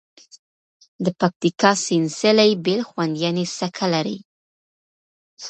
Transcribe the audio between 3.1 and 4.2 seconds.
یعني څکه لري.